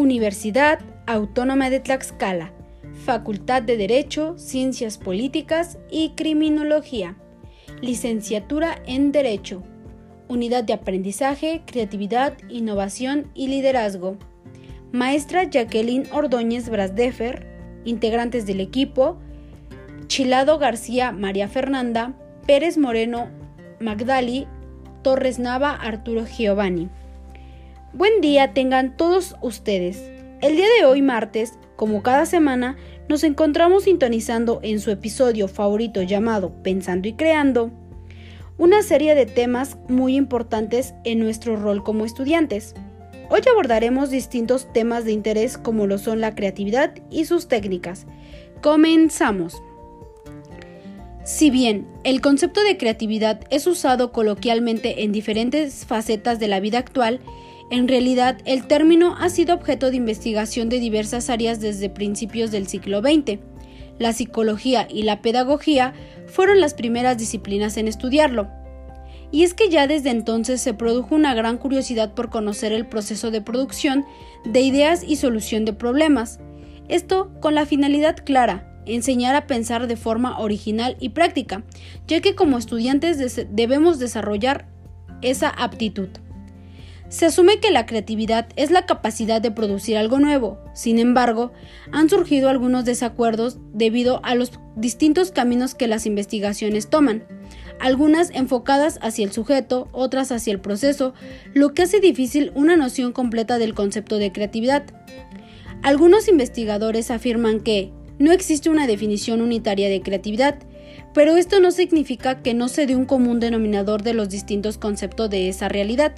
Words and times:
Universidad 0.00 0.80
Autónoma 1.06 1.68
de 1.68 1.78
Tlaxcala, 1.78 2.54
Facultad 3.04 3.60
de 3.60 3.76
Derecho, 3.76 4.38
Ciencias 4.38 4.96
Políticas 4.96 5.76
y 5.90 6.12
Criminología, 6.16 7.18
Licenciatura 7.82 8.80
en 8.86 9.12
Derecho, 9.12 9.62
Unidad 10.26 10.64
de 10.64 10.72
Aprendizaje, 10.72 11.60
Creatividad, 11.66 12.38
Innovación 12.48 13.30
y 13.34 13.48
Liderazgo. 13.48 14.16
Maestra 14.90 15.44
Jacqueline 15.44 16.08
Ordóñez 16.12 16.70
Brasdefer, 16.70 17.46
integrantes 17.84 18.46
del 18.46 18.60
equipo, 18.60 19.18
Chilado 20.06 20.58
García 20.58 21.12
María 21.12 21.46
Fernanda, 21.46 22.14
Pérez 22.46 22.78
Moreno 22.78 23.28
Magdali, 23.80 24.46
Torres 25.02 25.38
Nava 25.38 25.72
Arturo 25.72 26.24
Giovanni. 26.24 26.88
Buen 27.92 28.20
día 28.20 28.54
tengan 28.54 28.96
todos 28.96 29.34
ustedes. 29.42 30.00
El 30.40 30.54
día 30.54 30.66
de 30.78 30.84
hoy, 30.84 31.02
martes, 31.02 31.58
como 31.74 32.04
cada 32.04 32.24
semana, 32.24 32.76
nos 33.08 33.24
encontramos 33.24 33.82
sintonizando 33.82 34.60
en 34.62 34.78
su 34.78 34.92
episodio 34.92 35.48
favorito 35.48 36.00
llamado 36.02 36.52
Pensando 36.62 37.08
y 37.08 37.14
Creando, 37.14 37.72
una 38.58 38.84
serie 38.84 39.16
de 39.16 39.26
temas 39.26 39.76
muy 39.88 40.14
importantes 40.14 40.94
en 41.02 41.18
nuestro 41.18 41.56
rol 41.56 41.82
como 41.82 42.04
estudiantes. 42.04 42.76
Hoy 43.28 43.40
abordaremos 43.50 44.08
distintos 44.08 44.72
temas 44.72 45.04
de 45.04 45.10
interés 45.10 45.58
como 45.58 45.88
lo 45.88 45.98
son 45.98 46.20
la 46.20 46.36
creatividad 46.36 46.94
y 47.10 47.24
sus 47.24 47.48
técnicas. 47.48 48.06
Comenzamos. 48.62 49.60
Si 51.32 51.48
bien 51.48 51.86
el 52.02 52.20
concepto 52.20 52.60
de 52.64 52.76
creatividad 52.76 53.42
es 53.50 53.68
usado 53.68 54.10
coloquialmente 54.10 55.04
en 55.04 55.12
diferentes 55.12 55.86
facetas 55.86 56.40
de 56.40 56.48
la 56.48 56.58
vida 56.58 56.78
actual, 56.78 57.20
en 57.70 57.86
realidad, 57.86 58.38
el 58.46 58.66
término 58.66 59.14
ha 59.16 59.30
sido 59.30 59.54
objeto 59.54 59.90
de 59.90 59.96
investigación 59.96 60.68
de 60.68 60.80
diversas 60.80 61.30
áreas 61.30 61.60
desde 61.60 61.88
principios 61.88 62.50
del 62.50 62.66
siglo 62.66 63.00
XX. 63.00 63.38
La 64.00 64.12
psicología 64.12 64.88
y 64.90 65.04
la 65.04 65.22
pedagogía 65.22 65.94
fueron 66.26 66.60
las 66.60 66.74
primeras 66.74 67.16
disciplinas 67.16 67.76
en 67.76 67.86
estudiarlo. 67.86 68.50
Y 69.30 69.44
es 69.44 69.54
que 69.54 69.68
ya 69.68 69.86
desde 69.86 70.10
entonces 70.10 70.60
se 70.60 70.74
produjo 70.74 71.14
una 71.14 71.32
gran 71.34 71.58
curiosidad 71.58 72.12
por 72.12 72.28
conocer 72.28 72.72
el 72.72 72.88
proceso 72.88 73.30
de 73.30 73.40
producción 73.40 74.04
de 74.44 74.62
ideas 74.62 75.04
y 75.06 75.14
solución 75.14 75.64
de 75.64 75.74
problemas. 75.74 76.40
Esto 76.88 77.30
con 77.40 77.54
la 77.54 77.66
finalidad 77.66 78.16
clara, 78.16 78.69
enseñar 78.86 79.34
a 79.34 79.46
pensar 79.46 79.86
de 79.86 79.96
forma 79.96 80.38
original 80.38 80.96
y 81.00 81.10
práctica, 81.10 81.64
ya 82.06 82.20
que 82.20 82.34
como 82.34 82.58
estudiantes 82.58 83.46
debemos 83.50 83.98
desarrollar 83.98 84.66
esa 85.22 85.48
aptitud. 85.48 86.08
Se 87.10 87.26
asume 87.26 87.58
que 87.58 87.72
la 87.72 87.86
creatividad 87.86 88.46
es 88.54 88.70
la 88.70 88.86
capacidad 88.86 89.42
de 89.42 89.50
producir 89.50 89.96
algo 89.96 90.20
nuevo. 90.20 90.60
Sin 90.74 91.00
embargo, 91.00 91.50
han 91.90 92.08
surgido 92.08 92.48
algunos 92.48 92.84
desacuerdos 92.84 93.58
debido 93.72 94.20
a 94.24 94.36
los 94.36 94.52
distintos 94.76 95.32
caminos 95.32 95.74
que 95.74 95.88
las 95.88 96.06
investigaciones 96.06 96.88
toman, 96.88 97.24
algunas 97.80 98.30
enfocadas 98.30 99.00
hacia 99.02 99.24
el 99.24 99.32
sujeto, 99.32 99.88
otras 99.90 100.30
hacia 100.30 100.52
el 100.52 100.60
proceso, 100.60 101.12
lo 101.52 101.74
que 101.74 101.82
hace 101.82 101.98
difícil 101.98 102.52
una 102.54 102.76
noción 102.76 103.12
completa 103.12 103.58
del 103.58 103.74
concepto 103.74 104.18
de 104.18 104.30
creatividad. 104.30 104.84
Algunos 105.82 106.28
investigadores 106.28 107.10
afirman 107.10 107.58
que 107.58 107.90
no 108.20 108.32
existe 108.32 108.68
una 108.68 108.86
definición 108.86 109.40
unitaria 109.40 109.88
de 109.88 110.02
creatividad, 110.02 110.56
pero 111.14 111.36
esto 111.36 111.58
no 111.58 111.70
significa 111.70 112.42
que 112.42 112.52
no 112.52 112.68
se 112.68 112.86
dé 112.86 112.94
un 112.94 113.06
común 113.06 113.40
denominador 113.40 114.02
de 114.02 114.12
los 114.12 114.28
distintos 114.28 114.76
conceptos 114.76 115.30
de 115.30 115.48
esa 115.48 115.70
realidad. 115.70 116.12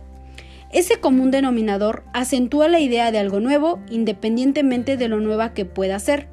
Ese 0.73 0.99
común 0.99 1.31
denominador 1.31 2.03
acentúa 2.13 2.69
la 2.69 2.81
idea 2.81 3.13
de 3.13 3.19
algo 3.19 3.39
nuevo 3.39 3.79
independientemente 3.89 4.97
de 4.97 5.07
lo 5.07 5.21
nueva 5.21 5.55
que 5.55 5.65
pueda 5.65 5.99
ser. 6.01 6.29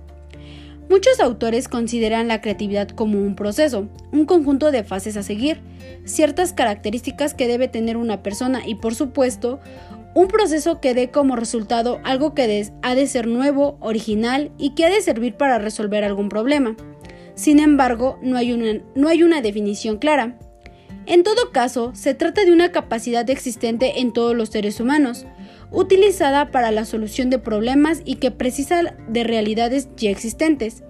Muchos 0.89 1.19
autores 1.19 1.67
consideran 1.67 2.27
la 2.27 2.41
creatividad 2.41 2.89
como 2.89 3.19
un 3.19 3.35
proceso, 3.35 3.89
un 4.11 4.25
conjunto 4.25 4.71
de 4.71 4.83
fases 4.83 5.17
a 5.17 5.23
seguir, 5.23 5.61
ciertas 6.03 6.51
características 6.51 7.35
que 7.35 7.47
debe 7.47 7.67
tener 7.67 7.95
una 7.95 8.23
persona 8.23 8.67
y 8.67 8.73
por 8.73 8.95
supuesto, 8.95 9.59
un 10.13 10.27
proceso 10.27 10.81
que 10.81 10.93
dé 10.93 11.11
como 11.11 11.35
resultado 11.35 11.99
algo 12.03 12.33
que 12.33 12.71
ha 12.81 12.95
de 12.95 13.07
ser 13.07 13.27
nuevo, 13.27 13.77
original 13.79 14.51
y 14.57 14.71
que 14.71 14.85
ha 14.85 14.89
de 14.89 15.01
servir 15.01 15.35
para 15.35 15.59
resolver 15.59 16.03
algún 16.03 16.29
problema. 16.29 16.75
Sin 17.35 17.59
embargo, 17.59 18.17
no 18.21 18.37
hay 18.37 18.51
una, 18.51 18.81
no 18.95 19.07
hay 19.07 19.23
una 19.23 19.41
definición 19.41 19.97
clara. 19.97 20.37
En 21.05 21.23
todo 21.23 21.51
caso, 21.51 21.91
se 21.95 22.13
trata 22.13 22.43
de 22.43 22.51
una 22.51 22.71
capacidad 22.71 23.27
existente 23.29 24.01
en 24.01 24.13
todos 24.13 24.35
los 24.35 24.49
seres 24.49 24.79
humanos, 24.79 25.25
utilizada 25.71 26.51
para 26.51 26.71
la 26.71 26.85
solución 26.85 27.29
de 27.29 27.39
problemas 27.39 28.01
y 28.05 28.15
que 28.15 28.31
precisa 28.31 28.95
de 29.07 29.23
realidades 29.23 29.89
ya 29.95 30.09
existentes. 30.09 30.83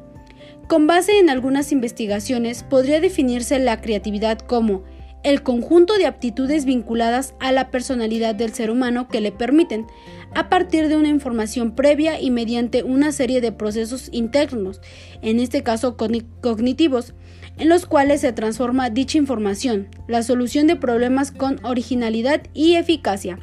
Con 0.67 0.87
base 0.87 1.19
en 1.19 1.29
algunas 1.29 1.71
investigaciones, 1.71 2.63
podría 2.63 2.99
definirse 2.99 3.59
la 3.59 3.81
creatividad 3.81 4.39
como 4.39 4.83
el 5.23 5.43
conjunto 5.43 5.97
de 5.97 6.05
aptitudes 6.05 6.65
vinculadas 6.65 7.33
a 7.39 7.51
la 7.51 7.71
personalidad 7.71 8.35
del 8.35 8.53
ser 8.53 8.71
humano 8.71 9.07
que 9.07 9.21
le 9.21 9.31
permiten, 9.31 9.87
a 10.33 10.47
partir 10.49 10.87
de 10.87 10.95
una 10.95 11.09
información 11.09 11.75
previa 11.75 12.21
y 12.21 12.31
mediante 12.31 12.83
una 12.83 13.11
serie 13.11 13.41
de 13.41 13.51
procesos 13.51 14.09
internos, 14.11 14.79
en 15.21 15.39
este 15.39 15.63
caso 15.63 15.97
cognitivos, 15.97 17.13
en 17.57 17.67
los 17.67 17.85
cuales 17.85 18.21
se 18.21 18.31
transforma 18.31 18.89
dicha 18.89 19.17
información, 19.17 19.89
la 20.07 20.23
solución 20.23 20.67
de 20.67 20.75
problemas 20.75 21.31
con 21.31 21.63
originalidad 21.65 22.43
y 22.53 22.75
eficacia. 22.75 23.39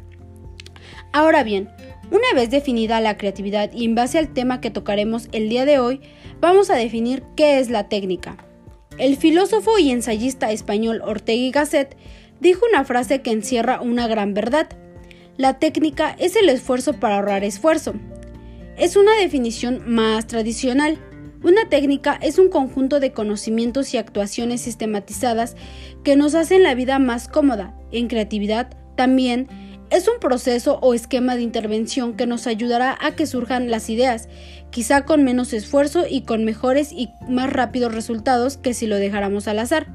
Ahora 1.13 1.43
bien, 1.43 1.69
una 2.09 2.33
vez 2.33 2.49
definida 2.49 3.01
la 3.01 3.17
creatividad 3.17 3.71
y 3.73 3.85
en 3.85 3.95
base 3.95 4.17
al 4.17 4.33
tema 4.33 4.61
que 4.61 4.71
tocaremos 4.71 5.27
el 5.33 5.49
día 5.49 5.65
de 5.65 5.79
hoy, 5.79 6.01
vamos 6.39 6.69
a 6.69 6.75
definir 6.75 7.23
qué 7.35 7.59
es 7.59 7.69
la 7.69 7.89
técnica. 7.89 8.46
El 8.97 9.15
filósofo 9.15 9.77
y 9.77 9.91
ensayista 9.91 10.51
español 10.51 11.01
Ortega 11.05 11.39
y 11.39 11.51
Gasset 11.51 11.95
dijo 12.39 12.65
una 12.67 12.83
frase 12.83 13.21
que 13.21 13.31
encierra 13.31 13.79
una 13.79 14.07
gran 14.07 14.33
verdad. 14.33 14.69
La 15.37 15.59
técnica 15.59 16.15
es 16.17 16.35
el 16.35 16.49
esfuerzo 16.49 16.93
para 16.93 17.17
ahorrar 17.17 17.43
esfuerzo. 17.43 17.93
Es 18.75 18.95
una 18.95 19.15
definición 19.15 19.83
más 19.85 20.25
tradicional, 20.25 20.97
una 21.43 21.69
técnica 21.69 22.17
es 22.21 22.39
un 22.39 22.49
conjunto 22.49 22.99
de 22.99 23.11
conocimientos 23.11 23.93
y 23.93 23.97
actuaciones 23.97 24.61
sistematizadas 24.61 25.55
que 26.03 26.15
nos 26.15 26.33
hacen 26.33 26.63
la 26.63 26.73
vida 26.73 26.97
más 26.97 27.27
cómoda. 27.27 27.77
En 27.91 28.07
creatividad 28.07 28.75
también 28.95 29.47
es 29.89 30.07
un 30.07 30.19
proceso 30.19 30.79
o 30.81 30.93
esquema 30.93 31.35
de 31.35 31.41
intervención 31.41 32.15
que 32.15 32.27
nos 32.27 32.47
ayudará 32.47 32.97
a 32.99 33.15
que 33.15 33.25
surjan 33.25 33.71
las 33.71 33.89
ideas, 33.89 34.27
quizá 34.69 35.05
con 35.05 35.23
menos 35.23 35.53
esfuerzo 35.53 36.05
y 36.09 36.21
con 36.21 36.43
mejores 36.43 36.91
y 36.91 37.09
más 37.27 37.51
rápidos 37.51 37.93
resultados 37.93 38.57
que 38.57 38.73
si 38.73 38.87
lo 38.87 38.97
dejáramos 38.97 39.47
al 39.47 39.59
azar. 39.59 39.87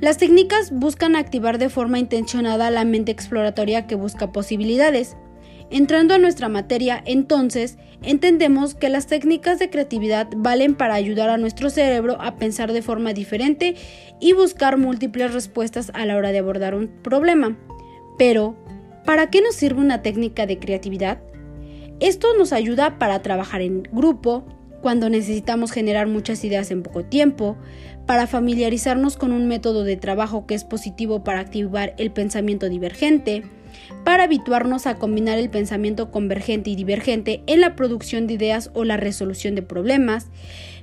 Las 0.00 0.18
técnicas 0.18 0.72
buscan 0.72 1.16
activar 1.16 1.58
de 1.58 1.70
forma 1.70 1.98
intencionada 1.98 2.70
la 2.70 2.84
mente 2.84 3.12
exploratoria 3.12 3.86
que 3.86 3.94
busca 3.94 4.30
posibilidades. 4.30 5.16
Entrando 5.70 6.14
a 6.14 6.18
nuestra 6.18 6.48
materia, 6.48 7.02
entonces, 7.06 7.78
entendemos 8.02 8.74
que 8.74 8.90
las 8.90 9.06
técnicas 9.06 9.58
de 9.58 9.70
creatividad 9.70 10.28
valen 10.36 10.74
para 10.74 10.94
ayudar 10.94 11.30
a 11.30 11.38
nuestro 11.38 11.70
cerebro 11.70 12.20
a 12.20 12.36
pensar 12.36 12.72
de 12.72 12.82
forma 12.82 13.14
diferente 13.14 13.74
y 14.20 14.32
buscar 14.34 14.76
múltiples 14.76 15.32
respuestas 15.32 15.90
a 15.94 16.04
la 16.04 16.16
hora 16.16 16.30
de 16.30 16.38
abordar 16.38 16.74
un 16.74 16.88
problema. 17.02 17.56
Pero, 18.18 18.56
¿para 19.06 19.30
qué 19.30 19.40
nos 19.40 19.54
sirve 19.54 19.80
una 19.80 20.02
técnica 20.02 20.46
de 20.46 20.58
creatividad? 20.58 21.18
Esto 22.00 22.36
nos 22.36 22.52
ayuda 22.52 22.98
para 22.98 23.22
trabajar 23.22 23.62
en 23.62 23.84
grupo, 23.84 24.44
cuando 24.82 25.08
necesitamos 25.08 25.72
generar 25.72 26.08
muchas 26.08 26.44
ideas 26.44 26.70
en 26.70 26.82
poco 26.82 27.04
tiempo, 27.04 27.56
para 28.04 28.26
familiarizarnos 28.26 29.16
con 29.16 29.32
un 29.32 29.48
método 29.48 29.84
de 29.84 29.96
trabajo 29.96 30.46
que 30.46 30.54
es 30.54 30.64
positivo 30.64 31.24
para 31.24 31.40
activar 31.40 31.94
el 31.98 32.10
pensamiento 32.10 32.68
divergente, 32.68 33.44
para 34.04 34.24
habituarnos 34.24 34.86
a 34.86 34.96
combinar 34.96 35.38
el 35.38 35.50
pensamiento 35.50 36.10
convergente 36.10 36.70
y 36.70 36.76
divergente 36.76 37.42
en 37.46 37.60
la 37.60 37.76
producción 37.76 38.26
de 38.26 38.34
ideas 38.34 38.70
o 38.74 38.84
la 38.84 38.96
resolución 38.96 39.54
de 39.54 39.62
problemas. 39.62 40.26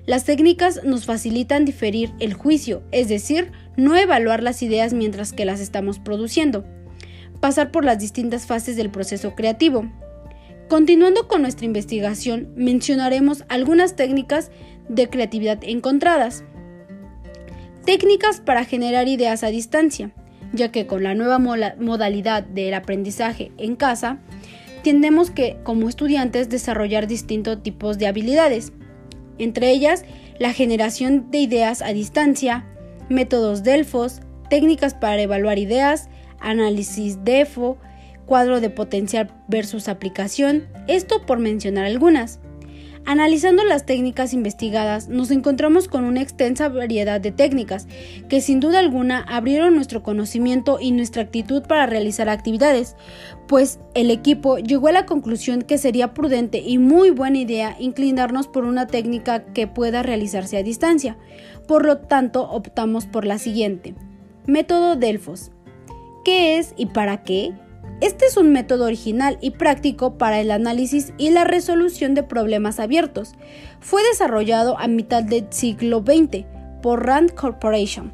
Las 0.06 0.24
técnicas 0.24 0.84
nos 0.84 1.06
facilitan 1.06 1.66
diferir 1.66 2.12
el 2.20 2.34
juicio, 2.34 2.84
es 2.92 3.10
decir, 3.10 3.52
no 3.78 3.96
evaluar 3.96 4.44
las 4.44 4.64
ideas 4.64 4.94
mientras 4.94 5.34
que 5.34 5.46
las 5.46 5.60
estamos 5.60 6.00
produciendo. 6.00 6.66
Pasar 7.44 7.72
por 7.72 7.84
las 7.84 8.00
distintas 8.00 8.46
fases 8.46 8.78
del 8.78 8.90
proceso 8.90 9.36
creativo. 9.36 9.86
Continuando 10.70 11.28
con 11.28 11.42
nuestra 11.42 11.66
investigación, 11.66 12.54
mencionaremos 12.56 13.44
algunas 13.50 13.98
técnicas 13.98 14.50
de 14.88 15.10
creatividad 15.10 15.60
encontradas. 15.62 16.46
Técnicas 17.86 18.40
para 18.40 18.64
generar 18.64 19.10
ideas 19.10 19.44
a 19.44 19.48
distancia 19.48 20.14
ya 20.54 20.72
que 20.72 20.88
con 20.88 21.04
la 21.04 21.16
nueva 21.16 21.40
modalidad 21.40 22.44
del 22.44 22.76
aprendizaje 22.76 23.52
en 23.58 23.76
casa, 23.76 24.20
tendemos 24.84 25.32
que 25.32 25.58
como 25.64 25.90
estudiantes 25.90 26.48
desarrollar 26.48 27.08
distintos 27.08 27.62
tipos 27.62 27.98
de 27.98 28.08
habilidades, 28.08 28.72
entre 29.40 29.72
ellas 29.72 30.06
la 30.40 30.54
generación 30.54 31.32
de 31.32 31.40
ideas 31.40 31.82
a 31.82 31.92
distancia, 31.92 32.66
métodos 33.10 33.64
Delfos, 33.64 34.22
técnicas 34.50 34.94
para 34.94 35.22
evaluar 35.22 35.58
ideas, 35.58 36.10
análisis 36.44 37.24
DEFO, 37.24 37.78
cuadro 38.26 38.62
de 38.62 38.70
potencial 38.70 39.32
versus 39.48 39.88
aplicación, 39.88 40.68
esto 40.88 41.26
por 41.26 41.40
mencionar 41.40 41.86
algunas. 41.86 42.40
Analizando 43.06 43.66
las 43.66 43.86
técnicas 43.86 44.34
investigadas, 44.34 45.10
nos 45.10 45.30
encontramos 45.30 45.90
con 45.90 46.06
una 46.06 46.22
extensa 46.22 46.70
variedad 46.70 47.20
de 47.20 47.34
técnicas 47.34 47.86
que 48.30 48.40
sin 48.40 48.62
duda 48.62 48.80
alguna 48.80 49.20
abrieron 49.24 49.76
nuestro 49.76 50.04
conocimiento 50.04 50.78
y 50.80 50.92
nuestra 50.92 51.24
actitud 51.24 51.64
para 51.64 51.86
realizar 51.86 52.30
actividades, 52.30 52.96
pues 53.50 53.80
el 53.94 54.10
equipo 54.10 54.58
llegó 54.58 54.88
a 54.88 54.94
la 54.94 55.06
conclusión 55.06 55.64
que 55.64 55.78
sería 55.78 56.14
prudente 56.14 56.60
y 56.60 56.78
muy 56.78 57.10
buena 57.10 57.40
idea 57.40 57.76
inclinarnos 57.78 58.48
por 58.48 58.64
una 58.64 58.88
técnica 58.88 59.44
que 59.48 59.68
pueda 59.68 60.02
realizarse 60.02 60.56
a 60.56 60.64
distancia. 60.64 61.18
Por 61.68 61.86
lo 61.86 61.98
tanto, 61.98 62.50
optamos 62.50 63.06
por 63.06 63.26
la 63.26 63.38
siguiente. 63.38 63.96
Método 64.46 64.96
Delfos. 64.96 65.52
¿Qué 66.24 66.58
es 66.58 66.74
y 66.78 66.86
para 66.86 67.24
qué? 67.24 67.54
Este 68.00 68.26
es 68.26 68.38
un 68.38 68.54
método 68.54 68.86
original 68.86 69.38
y 69.42 69.52
práctico 69.52 70.18
para 70.18 70.40
el 70.40 70.52
análisis 70.52 71.14
y 71.18 71.32
la 71.32 71.44
resolución 71.44 72.14
de 72.14 72.24
problemas 72.24 72.80
abiertos. 72.80 73.34
Fue 73.82 74.02
desarrollado 74.04 74.80
a 74.80 74.88
mitad 74.88 75.22
del 75.24 75.48
siglo 75.50 76.02
XX 76.06 76.46
por 76.82 77.06
Rand 77.06 77.34
Corporation. 77.34 78.14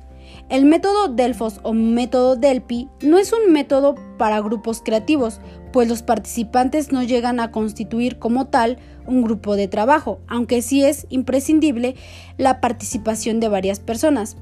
El 0.50 0.66
método 0.66 1.08
Delfos 1.08 1.60
o 1.62 1.74
método 1.74 2.36
Delphi 2.36 2.90
no 3.02 3.20
es 3.20 3.32
un 3.32 3.52
método 3.54 3.94
para 4.18 4.42
grupos 4.42 4.82
creativos, 4.84 5.40
pues 5.72 5.88
los 5.88 6.02
participantes 6.02 6.92
no 6.92 7.04
llegan 7.04 7.40
a 7.40 7.52
constituir 7.52 8.18
como 8.18 8.48
tal 8.48 8.80
un 9.06 9.22
grupo 9.22 9.56
de 9.56 9.68
trabajo, 9.68 10.20
aunque 10.28 10.64
sí 10.64 10.84
es 10.84 11.06
imprescindible 11.10 11.96
la 12.38 12.60
participación 12.60 13.40
de 13.40 13.50
varias 13.50 13.80
personas. 13.80 14.36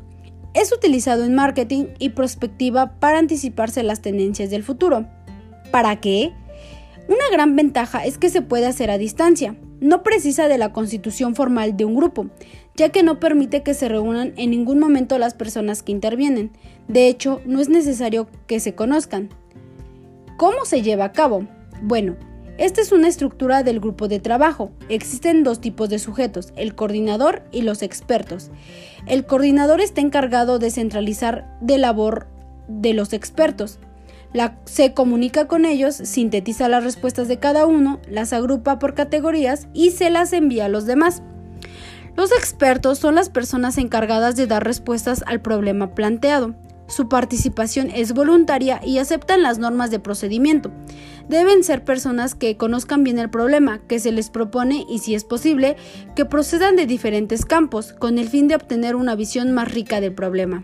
Es 0.53 0.71
utilizado 0.71 1.23
en 1.23 1.35
marketing 1.35 1.85
y 1.99 2.09
prospectiva 2.09 2.99
para 2.99 3.19
anticiparse 3.19 3.83
las 3.83 4.01
tendencias 4.01 4.49
del 4.49 4.63
futuro. 4.63 5.07
¿Para 5.71 5.99
qué? 5.99 6.33
Una 7.07 7.29
gran 7.31 7.55
ventaja 7.55 8.05
es 8.05 8.17
que 8.17 8.29
se 8.29 8.41
puede 8.41 8.65
hacer 8.65 8.91
a 8.91 8.97
distancia. 8.97 9.55
No 9.79 10.03
precisa 10.03 10.47
de 10.47 10.57
la 10.57 10.73
constitución 10.73 11.35
formal 11.35 11.77
de 11.77 11.85
un 11.85 11.95
grupo, 11.95 12.27
ya 12.75 12.89
que 12.89 13.03
no 13.03 13.19
permite 13.19 13.63
que 13.63 13.73
se 13.73 13.87
reúnan 13.87 14.33
en 14.35 14.49
ningún 14.51 14.79
momento 14.79 15.17
las 15.17 15.33
personas 15.33 15.83
que 15.83 15.91
intervienen. 15.91 16.51
De 16.87 17.07
hecho, 17.07 17.41
no 17.45 17.61
es 17.61 17.69
necesario 17.69 18.27
que 18.47 18.59
se 18.59 18.75
conozcan. 18.75 19.29
¿Cómo 20.37 20.65
se 20.65 20.81
lleva 20.81 21.05
a 21.05 21.11
cabo? 21.13 21.47
Bueno, 21.81 22.15
esta 22.57 22.81
es 22.81 22.91
una 22.91 23.07
estructura 23.07 23.63
del 23.63 23.79
grupo 23.79 24.07
de 24.07 24.19
trabajo. 24.19 24.71
Existen 24.89 25.43
dos 25.43 25.61
tipos 25.61 25.89
de 25.89 25.99
sujetos, 25.99 26.53
el 26.55 26.75
coordinador 26.75 27.43
y 27.51 27.61
los 27.61 27.81
expertos. 27.81 28.51
El 29.05 29.25
coordinador 29.25 29.81
está 29.81 30.01
encargado 30.01 30.59
de 30.59 30.71
centralizar 30.71 31.57
de 31.61 31.77
labor 31.77 32.27
de 32.67 32.93
los 32.93 33.13
expertos, 33.13 33.79
se 34.65 34.93
comunica 34.93 35.47
con 35.47 35.65
ellos, 35.65 35.95
sintetiza 35.95 36.67
las 36.69 36.83
respuestas 36.83 37.27
de 37.27 37.39
cada 37.39 37.65
uno, 37.65 37.99
las 38.09 38.33
agrupa 38.33 38.77
por 38.77 38.93
categorías 38.93 39.67
y 39.73 39.91
se 39.91 40.09
las 40.09 40.33
envía 40.33 40.65
a 40.65 40.69
los 40.69 40.85
demás. 40.85 41.23
Los 42.15 42.31
expertos 42.31 42.99
son 42.99 43.15
las 43.15 43.29
personas 43.29 43.77
encargadas 43.77 44.35
de 44.35 44.47
dar 44.47 44.63
respuestas 44.63 45.23
al 45.27 45.41
problema 45.41 45.93
planteado. 45.93 46.55
Su 46.87 47.09
participación 47.09 47.91
es 47.93 48.13
voluntaria 48.13 48.79
y 48.83 48.97
aceptan 48.97 49.43
las 49.43 49.59
normas 49.59 49.91
de 49.91 49.99
procedimiento. 49.99 50.71
Deben 51.27 51.63
ser 51.63 51.83
personas 51.83 52.33
que 52.33 52.55
conozcan 52.55 53.03
bien 53.03 53.19
el 53.19 53.29
problema 53.29 53.79
que 53.87 53.99
se 53.99 54.11
les 54.11 54.29
propone 54.29 54.85
y, 54.89 54.99
si 54.99 55.13
es 55.13 55.25
posible, 55.25 55.75
que 56.15 56.25
procedan 56.25 56.77
de 56.77 56.85
diferentes 56.85 57.45
campos 57.45 57.91
con 57.91 58.17
el 58.17 58.29
fin 58.29 58.47
de 58.47 58.55
obtener 58.55 58.95
una 58.95 59.15
visión 59.15 59.51
más 59.51 59.71
rica 59.71 59.99
del 59.99 60.13
problema. 60.13 60.63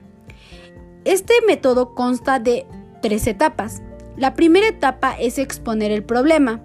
Este 1.03 1.33
método 1.45 1.93
consta 1.93 2.39
de 2.39 2.65
tres 3.01 3.27
etapas. 3.27 3.81
La 4.15 4.33
primera 4.33 4.67
etapa 4.67 5.13
es 5.19 5.37
exponer 5.37 5.91
el 5.91 6.03
problema. 6.03 6.61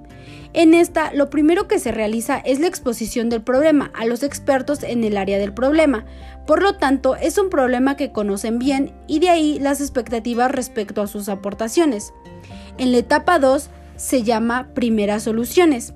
En 0.55 0.75
esta, 0.75 1.13
lo 1.13 1.31
primero 1.31 1.69
que 1.69 1.79
se 1.79 1.93
realiza 1.93 2.39
es 2.39 2.59
la 2.59 2.67
exposición 2.67 3.29
del 3.29 3.43
problema 3.43 3.91
a 3.95 4.07
los 4.07 4.23
expertos 4.23 4.83
en 4.83 5.05
el 5.05 5.17
área 5.17 5.39
del 5.39 5.53
problema. 5.53 6.05
Por 6.47 6.63
lo 6.63 6.77
tanto, 6.77 7.17
es 7.17 7.39
un 7.39 7.51
problema 7.51 7.97
que 7.97 8.13
conocen 8.13 8.59
bien 8.59 8.93
y 9.07 9.19
de 9.19 9.29
ahí 9.29 9.59
las 9.59 9.81
expectativas 9.81 10.51
respecto 10.51 11.03
a 11.03 11.07
sus 11.07 11.29
aportaciones. 11.29 12.13
En 12.79 12.93
la 12.93 12.99
etapa 12.99 13.39
2 13.39 13.69
se 13.97 14.23
llama 14.23 14.69
primeras 14.75 15.25
soluciones. 15.25 15.93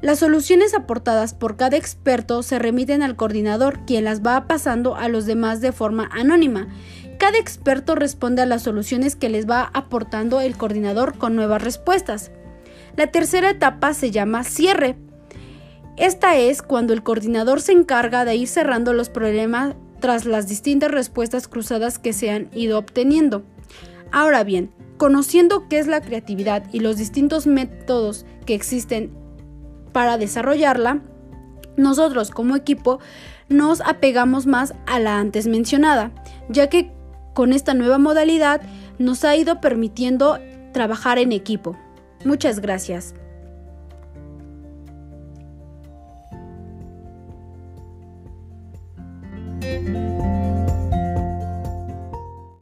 Las 0.00 0.20
soluciones 0.20 0.74
aportadas 0.74 1.34
por 1.34 1.56
cada 1.56 1.76
experto 1.76 2.44
se 2.44 2.60
remiten 2.60 3.02
al 3.02 3.16
coordinador, 3.16 3.84
quien 3.84 4.04
las 4.04 4.22
va 4.22 4.46
pasando 4.46 4.94
a 4.94 5.08
los 5.08 5.26
demás 5.26 5.60
de 5.60 5.72
forma 5.72 6.08
anónima 6.12 6.68
cada 7.18 7.36
experto 7.36 7.96
responde 7.96 8.42
a 8.42 8.46
las 8.46 8.62
soluciones 8.62 9.16
que 9.16 9.28
les 9.28 9.50
va 9.50 9.70
aportando 9.74 10.40
el 10.40 10.56
coordinador 10.56 11.18
con 11.18 11.34
nuevas 11.34 11.62
respuestas. 11.62 12.30
La 12.98 13.06
tercera 13.06 13.50
etapa 13.50 13.94
se 13.94 14.10
llama 14.10 14.42
cierre. 14.42 14.96
Esta 15.96 16.36
es 16.36 16.62
cuando 16.62 16.92
el 16.92 17.04
coordinador 17.04 17.60
se 17.60 17.70
encarga 17.70 18.24
de 18.24 18.34
ir 18.34 18.48
cerrando 18.48 18.92
los 18.92 19.08
problemas 19.08 19.76
tras 20.00 20.24
las 20.24 20.48
distintas 20.48 20.90
respuestas 20.90 21.46
cruzadas 21.46 22.00
que 22.00 22.12
se 22.12 22.32
han 22.32 22.50
ido 22.54 22.76
obteniendo. 22.76 23.44
Ahora 24.10 24.42
bien, 24.42 24.72
conociendo 24.96 25.68
qué 25.68 25.78
es 25.78 25.86
la 25.86 26.00
creatividad 26.00 26.64
y 26.72 26.80
los 26.80 26.96
distintos 26.96 27.46
métodos 27.46 28.26
que 28.46 28.56
existen 28.56 29.12
para 29.92 30.18
desarrollarla, 30.18 31.00
nosotros 31.76 32.32
como 32.32 32.56
equipo 32.56 32.98
nos 33.48 33.80
apegamos 33.80 34.46
más 34.46 34.74
a 34.88 34.98
la 34.98 35.20
antes 35.20 35.46
mencionada, 35.46 36.10
ya 36.48 36.68
que 36.68 36.90
con 37.32 37.52
esta 37.52 37.74
nueva 37.74 37.98
modalidad 37.98 38.60
nos 38.98 39.22
ha 39.22 39.36
ido 39.36 39.60
permitiendo 39.60 40.40
trabajar 40.72 41.20
en 41.20 41.30
equipo. 41.30 41.76
Muchas 42.24 42.60
gracias. 42.60 43.14